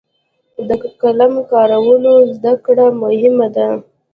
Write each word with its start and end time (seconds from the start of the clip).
د 0.67 0.69
قلم 1.01 1.33
کارولو 1.51 2.13
زده 2.35 2.53
کړه 2.65 2.85
مهمه 3.01 3.47
ده. 3.55 3.67